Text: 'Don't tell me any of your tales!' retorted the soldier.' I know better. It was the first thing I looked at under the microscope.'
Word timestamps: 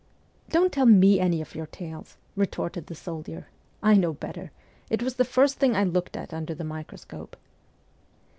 'Don't 0.49 0.71
tell 0.73 0.87
me 0.87 1.19
any 1.19 1.41
of 1.41 1.53
your 1.53 1.67
tales!' 1.67 2.17
retorted 2.35 2.87
the 2.87 2.95
soldier.' 2.95 3.49
I 3.83 3.93
know 3.93 4.13
better. 4.13 4.49
It 4.89 5.03
was 5.03 5.13
the 5.17 5.23
first 5.23 5.59
thing 5.59 5.75
I 5.75 5.83
looked 5.83 6.17
at 6.17 6.33
under 6.33 6.55
the 6.55 6.63
microscope.' 6.63 7.35